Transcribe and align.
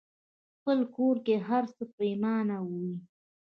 خپل 0.57 0.79
کور 0.95 1.15
کې 1.25 1.35
هرڅه 1.47 1.83
پريمانه 1.95 2.57
وي. 2.69 2.89